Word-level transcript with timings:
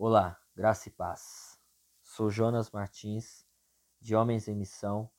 Olá, 0.00 0.40
graça 0.54 0.88
e 0.88 0.92
paz. 0.92 1.58
Sou 2.04 2.30
Jonas 2.30 2.70
Martins, 2.70 3.44
de 4.00 4.14
Homens 4.14 4.46
em 4.46 4.54
Missão, 4.54 5.10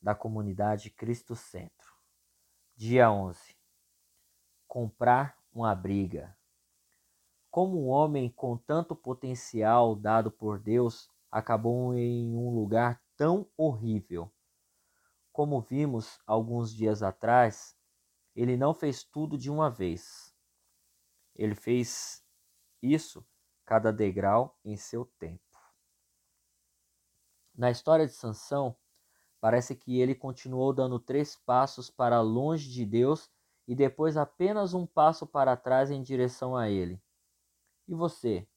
da 0.00 0.14
comunidade 0.14 0.90
Cristo 0.90 1.34
Centro. 1.34 1.92
Dia 2.76 3.10
11. 3.10 3.56
Comprar 4.68 5.36
uma 5.52 5.74
briga. 5.74 6.38
Como 7.50 7.84
um 7.84 7.88
homem 7.88 8.30
com 8.30 8.56
tanto 8.56 8.94
potencial 8.94 9.96
dado 9.96 10.30
por 10.30 10.60
Deus 10.60 11.10
acabou 11.32 11.92
em 11.92 12.32
um 12.36 12.54
lugar 12.54 13.02
tão 13.16 13.44
horrível? 13.56 14.32
Como 15.32 15.60
vimos 15.60 16.20
alguns 16.24 16.72
dias 16.72 17.02
atrás, 17.02 17.76
ele 18.36 18.56
não 18.56 18.72
fez 18.72 19.02
tudo 19.02 19.36
de 19.36 19.50
uma 19.50 19.68
vez. 19.68 20.32
Ele 21.34 21.56
fez 21.56 22.24
isso 22.80 23.26
cada 23.68 23.92
degrau 23.92 24.58
em 24.64 24.78
seu 24.78 25.04
tempo. 25.18 25.44
Na 27.54 27.70
história 27.70 28.06
de 28.06 28.14
Sansão, 28.14 28.74
parece 29.42 29.76
que 29.76 30.00
ele 30.00 30.14
continuou 30.14 30.72
dando 30.72 30.98
três 30.98 31.36
passos 31.36 31.90
para 31.90 32.18
longe 32.22 32.70
de 32.70 32.86
Deus 32.86 33.30
e 33.66 33.74
depois 33.74 34.16
apenas 34.16 34.72
um 34.72 34.86
passo 34.86 35.26
para 35.26 35.54
trás 35.54 35.90
em 35.90 36.00
direção 36.02 36.56
a 36.56 36.70
ele. 36.70 36.98
E 37.86 37.94
você? 37.94 38.48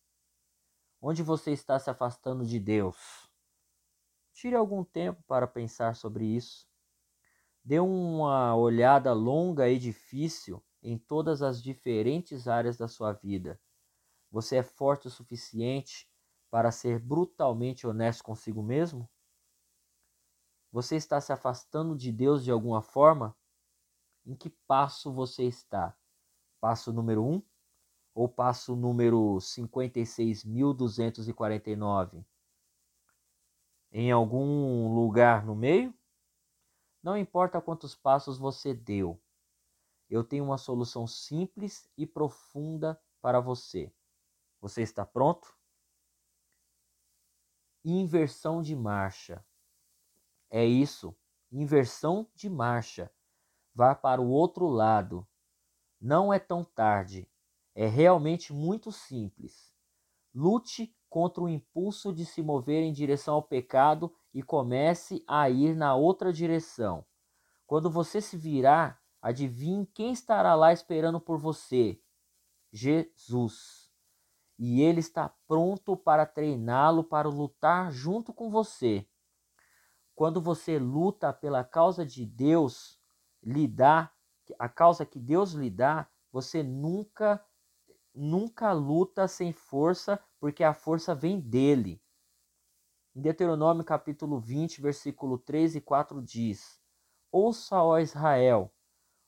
Onde 1.01 1.21
você 1.21 1.51
está 1.51 1.77
se 1.77 1.89
afastando 1.89 2.45
de 2.45 2.57
Deus? 2.57 3.29
Tire 4.31 4.55
algum 4.55 4.81
tempo 4.81 5.21
para 5.27 5.45
pensar 5.45 5.93
sobre 5.97 6.23
isso. 6.23 6.65
Dê 7.61 7.81
uma 7.81 8.55
olhada 8.55 9.11
longa 9.11 9.67
e 9.67 9.77
difícil 9.77 10.63
em 10.81 10.97
todas 10.97 11.41
as 11.41 11.61
diferentes 11.61 12.47
áreas 12.47 12.77
da 12.77 12.87
sua 12.87 13.11
vida 13.11 13.59
você 14.31 14.57
é 14.57 14.63
forte 14.63 15.07
o 15.07 15.11
suficiente 15.11 16.07
para 16.49 16.71
ser 16.71 16.99
brutalmente 16.99 17.85
honesto 17.85 18.23
consigo 18.23 18.63
mesmo? 18.63 19.09
Você 20.71 20.95
está 20.95 21.19
se 21.19 21.33
afastando 21.33 21.97
de 21.97 22.11
Deus 22.11 22.43
de 22.43 22.51
alguma 22.51 22.81
forma? 22.81 23.35
Em 24.25 24.35
que 24.35 24.49
passo 24.49 25.11
você 25.11 25.43
está? 25.43 25.95
Passo 26.61 26.93
número 26.93 27.25
1 27.25 27.33
um, 27.33 27.43
ou 28.13 28.29
passo 28.29 28.75
número 28.75 29.37
56.249? 29.39 32.23
Em 33.91 34.11
algum 34.11 34.95
lugar 34.95 35.45
no 35.45 35.55
meio? 35.55 35.93
Não 37.03 37.17
importa 37.17 37.59
quantos 37.59 37.95
passos 37.95 38.37
você 38.37 38.73
deu, 38.73 39.19
eu 40.11 40.23
tenho 40.23 40.43
uma 40.43 40.57
solução 40.57 41.07
simples 41.07 41.89
e 41.97 42.05
profunda 42.05 43.01
para 43.21 43.39
você. 43.39 43.91
Você 44.61 44.83
está 44.83 45.03
pronto? 45.03 45.57
Inversão 47.83 48.61
de 48.61 48.75
marcha. 48.75 49.43
É 50.51 50.63
isso, 50.63 51.17
inversão 51.51 52.29
de 52.35 52.47
marcha. 52.47 53.11
Vá 53.73 53.95
para 53.95 54.21
o 54.21 54.29
outro 54.29 54.67
lado. 54.67 55.27
Não 55.99 56.31
é 56.31 56.37
tão 56.37 56.63
tarde. 56.63 57.27
É 57.73 57.87
realmente 57.87 58.53
muito 58.53 58.91
simples. 58.91 59.73
Lute 60.33 60.95
contra 61.09 61.41
o 61.41 61.49
impulso 61.49 62.13
de 62.13 62.23
se 62.23 62.43
mover 62.43 62.83
em 62.83 62.93
direção 62.93 63.35
ao 63.35 63.43
pecado 63.43 64.13
e 64.31 64.43
comece 64.43 65.23
a 65.27 65.49
ir 65.49 65.75
na 65.75 65.95
outra 65.95 66.31
direção. 66.31 67.03
Quando 67.65 67.89
você 67.89 68.21
se 68.21 68.37
virar, 68.37 69.01
adivinhe 69.19 69.87
quem 69.87 70.11
estará 70.11 70.53
lá 70.53 70.71
esperando 70.71 71.19
por 71.19 71.39
você: 71.39 71.99
Jesus 72.71 73.80
e 74.63 74.79
ele 74.79 74.99
está 74.99 75.27
pronto 75.47 75.97
para 75.97 76.23
treiná-lo 76.23 77.03
para 77.03 77.27
lutar 77.27 77.91
junto 77.91 78.31
com 78.31 78.51
você. 78.51 79.07
Quando 80.13 80.39
você 80.39 80.77
luta 80.77 81.33
pela 81.33 81.63
causa 81.63 82.05
de 82.05 82.23
Deus, 82.27 82.99
lhe 83.41 83.67
dá, 83.67 84.13
a 84.59 84.69
causa 84.69 85.03
que 85.03 85.17
Deus 85.19 85.53
lhe 85.53 85.71
dá, 85.71 86.07
você 86.31 86.61
nunca 86.61 87.43
nunca 88.13 88.71
luta 88.71 89.27
sem 89.27 89.51
força, 89.51 90.19
porque 90.39 90.63
a 90.63 90.75
força 90.75 91.15
vem 91.15 91.39
dele. 91.39 91.99
Em 93.15 93.21
Deuteronômio 93.21 93.83
capítulo 93.83 94.39
20, 94.39 94.79
versículo 94.79 95.39
3 95.39 95.77
e 95.77 95.81
4 95.81 96.21
diz: 96.21 96.79
Ouça, 97.31 97.81
ó 97.81 97.97
Israel, 97.97 98.71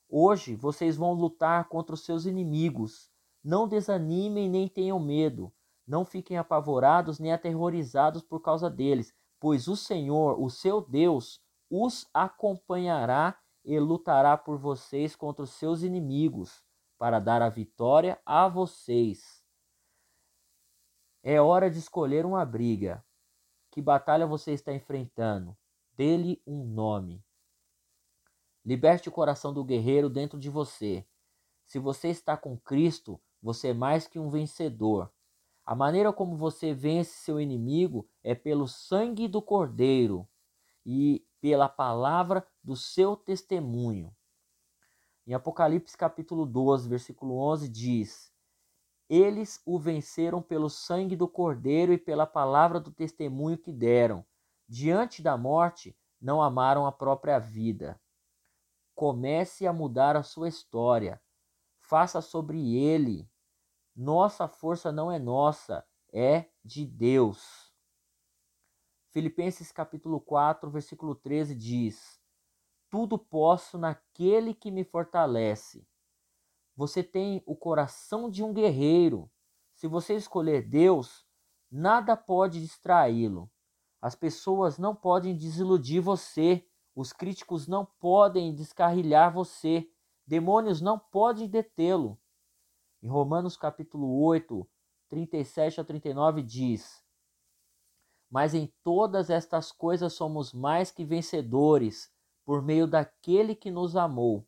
hoje 0.07 0.55
vocês 0.55 0.95
vão 0.95 1.13
lutar 1.13 1.67
contra 1.69 1.95
os 1.95 2.05
seus 2.05 2.27
inimigos 2.27 3.12
não 3.43 3.67
desanimem 3.67 4.49
nem 4.49 4.67
tenham 4.67 4.99
medo. 4.99 5.51
Não 5.85 6.05
fiquem 6.05 6.37
apavorados 6.37 7.19
nem 7.19 7.33
aterrorizados 7.33 8.21
por 8.21 8.39
causa 8.39 8.69
deles, 8.69 9.13
pois 9.39 9.67
o 9.67 9.75
Senhor, 9.75 10.41
o 10.41 10.49
seu 10.49 10.79
Deus, 10.79 11.41
os 11.69 12.07
acompanhará 12.13 13.37
e 13.65 13.77
lutará 13.79 14.37
por 14.37 14.57
vocês 14.57 15.15
contra 15.15 15.43
os 15.43 15.51
seus 15.51 15.83
inimigos, 15.83 16.63
para 16.97 17.19
dar 17.19 17.41
a 17.41 17.49
vitória 17.49 18.19
a 18.25 18.47
vocês. 18.47 19.43
É 21.21 21.41
hora 21.41 21.69
de 21.69 21.79
escolher 21.79 22.25
uma 22.25 22.45
briga. 22.45 23.03
Que 23.71 23.81
batalha 23.81 24.27
você 24.27 24.51
está 24.51 24.73
enfrentando? 24.73 25.57
Dê-lhe 25.95 26.41
um 26.45 26.63
nome. 26.63 27.23
Liberte 28.63 29.09
o 29.09 29.11
coração 29.11 29.53
do 29.53 29.63
guerreiro 29.63 30.09
dentro 30.09 30.39
de 30.39 30.49
você. 30.49 31.05
Se 31.65 31.79
você 31.79 32.09
está 32.09 32.37
com 32.37 32.57
Cristo, 32.57 33.19
você 33.43 33.67
é 33.67 33.73
mais 33.73 34.07
que 34.07 34.17
um 34.17 34.29
vencedor. 34.29 35.11
A 35.65 35.75
maneira 35.75 36.13
como 36.13 36.37
você 36.37 36.73
vence 36.73 37.11
seu 37.11 37.41
inimigo 37.41 38.07
é 38.23 38.33
pelo 38.33 38.69
sangue 38.69 39.27
do 39.27 39.41
Cordeiro 39.41 40.25
e 40.85 41.27
pela 41.41 41.67
palavra 41.67 42.47
do 42.63 42.77
seu 42.77 43.17
testemunho. 43.17 44.15
Em 45.27 45.33
Apocalipse 45.33 45.97
capítulo 45.97 46.45
12, 46.45 46.87
versículo 46.87 47.37
11 47.37 47.67
diz: 47.67 48.33
Eles 49.09 49.61
o 49.65 49.77
venceram 49.77 50.41
pelo 50.41 50.69
sangue 50.69 51.15
do 51.15 51.27
Cordeiro 51.27 51.91
e 51.91 51.97
pela 51.97 52.25
palavra 52.25 52.79
do 52.79 52.91
testemunho 52.91 53.57
que 53.57 53.73
deram. 53.73 54.25
Diante 54.69 55.21
da 55.21 55.37
morte, 55.37 55.93
não 56.19 56.41
amaram 56.41 56.85
a 56.85 56.93
própria 56.93 57.39
vida. 57.39 57.99
Comece 58.95 59.67
a 59.67 59.73
mudar 59.73 60.15
a 60.15 60.23
sua 60.23 60.47
história. 60.47 61.21
Faça 61.81 62.21
sobre 62.21 62.77
ele 62.77 63.29
nossa 63.95 64.47
força 64.47 64.91
não 64.91 65.11
é 65.11 65.19
nossa, 65.19 65.85
é 66.11 66.49
de 66.63 66.85
Deus. 66.85 67.71
Filipenses 69.11 69.71
capítulo 69.71 70.19
4, 70.19 70.69
versículo 70.71 71.13
13 71.13 71.53
diz: 71.53 72.19
Tudo 72.89 73.17
posso 73.19 73.77
naquele 73.77 74.55
que 74.55 74.71
me 74.71 74.83
fortalece. 74.83 75.87
Você 76.75 77.03
tem 77.03 77.43
o 77.45 77.55
coração 77.55 78.29
de 78.29 78.43
um 78.43 78.51
guerreiro. 78.51 79.31
Se 79.75 79.87
você 79.87 80.15
escolher 80.15 80.67
Deus, 80.67 81.23
nada 81.69 82.17
pode 82.17 82.59
distraí-lo. 82.59 83.51
As 84.01 84.15
pessoas 84.15 84.79
não 84.79 84.95
podem 84.95 85.37
desiludir 85.37 86.01
você. 86.01 86.67
Os 86.95 87.13
críticos 87.13 87.67
não 87.67 87.85
podem 87.99 88.55
descarrilhar 88.55 89.31
você. 89.31 89.87
Demônios 90.25 90.81
não 90.81 90.97
podem 90.97 91.47
detê-lo. 91.47 92.19
Em 93.03 93.09
Romanos 93.09 93.57
capítulo 93.57 94.23
8, 94.23 94.65
37 95.09 95.81
a 95.81 95.83
39 95.83 96.41
diz: 96.41 97.03
Mas 98.31 98.53
em 98.53 98.73
todas 98.81 99.29
estas 99.29 99.73
coisas 99.73 100.13
somos 100.13 100.53
mais 100.53 100.89
que 100.89 101.03
vencedores 101.03 102.09
por 102.45 102.61
meio 102.61 102.87
daquele 102.87 103.55
que 103.55 103.69
nos 103.69 103.97
amou. 103.97 104.47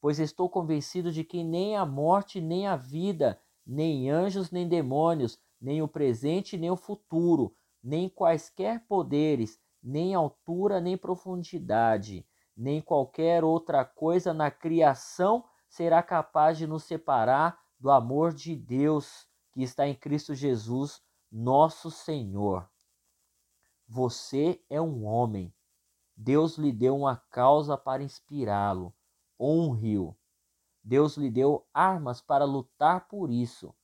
Pois 0.00 0.18
estou 0.18 0.50
convencido 0.50 1.12
de 1.12 1.22
que 1.22 1.44
nem 1.44 1.76
a 1.76 1.86
morte, 1.86 2.40
nem 2.40 2.66
a 2.66 2.74
vida, 2.74 3.40
nem 3.64 4.10
anjos, 4.10 4.50
nem 4.50 4.66
demônios, 4.66 5.38
nem 5.60 5.80
o 5.80 5.86
presente, 5.86 6.58
nem 6.58 6.72
o 6.72 6.76
futuro, 6.76 7.54
nem 7.80 8.08
quaisquer 8.08 8.84
poderes, 8.88 9.60
nem 9.80 10.12
altura, 10.12 10.80
nem 10.80 10.98
profundidade, 10.98 12.26
nem 12.56 12.82
qualquer 12.82 13.44
outra 13.44 13.84
coisa 13.84 14.34
na 14.34 14.50
criação 14.50 15.44
será 15.68 16.02
capaz 16.02 16.58
de 16.58 16.66
nos 16.66 16.82
separar 16.82 17.64
do 17.78 17.90
amor 17.90 18.32
de 18.32 18.56
Deus 18.56 19.28
que 19.52 19.62
está 19.62 19.86
em 19.86 19.94
Cristo 19.94 20.34
Jesus, 20.34 21.02
nosso 21.30 21.90
Senhor. 21.90 22.68
Você 23.88 24.62
é 24.68 24.80
um 24.80 25.04
homem. 25.04 25.54
Deus 26.16 26.56
lhe 26.56 26.72
deu 26.72 26.96
uma 26.96 27.16
causa 27.16 27.76
para 27.76 28.02
inspirá-lo. 28.02 28.94
Honre-o. 29.38 30.16
Deus 30.82 31.16
lhe 31.16 31.30
deu 31.30 31.66
armas 31.72 32.20
para 32.20 32.44
lutar 32.44 33.06
por 33.08 33.30
isso. 33.30 33.74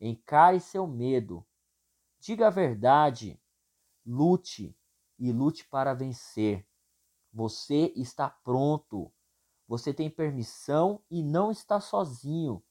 Encare 0.00 0.60
seu 0.60 0.86
medo. 0.86 1.46
Diga 2.20 2.48
a 2.48 2.50
verdade. 2.50 3.40
Lute 4.04 4.76
e 5.18 5.32
lute 5.32 5.66
para 5.66 5.94
vencer. 5.94 6.66
Você 7.32 7.92
está 7.96 8.28
pronto. 8.28 9.12
Você 9.66 9.92
tem 9.92 10.08
permissão 10.08 11.02
e 11.10 11.22
não 11.22 11.50
está 11.50 11.80
sozinho. 11.80 12.62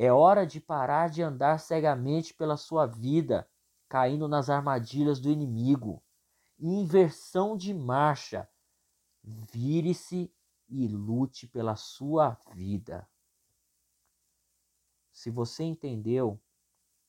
É 0.00 0.12
hora 0.12 0.46
de 0.46 0.60
parar 0.60 1.10
de 1.10 1.22
andar 1.22 1.58
cegamente 1.58 2.32
pela 2.32 2.56
sua 2.56 2.86
vida. 2.86 3.50
caindo 3.88 4.28
nas 4.28 4.50
armadilhas 4.50 5.18
do 5.18 5.30
inimigo. 5.30 6.00
Inversão 6.58 7.56
de 7.56 7.72
marcha. 7.72 8.46
Vire-se 9.24 10.30
e 10.68 10.86
lute 10.86 11.46
pela 11.48 11.74
sua 11.74 12.38
vida. 12.54 13.08
Se 15.10 15.30
você 15.30 15.64
entendeu, 15.64 16.38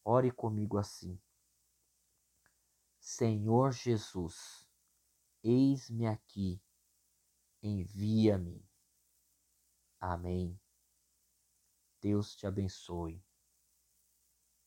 ore 0.04 0.32
comigo 0.32 0.78
assim. 0.78 1.20
Senhor 2.98 3.74
Jesus, 3.74 4.68
eis-me 5.44 6.08
aqui, 6.08 6.62
envia-me. 7.62 8.66
Amém. 10.00 10.58
Deus 12.02 12.36
te 12.36 12.48
abençoe. 12.48 13.22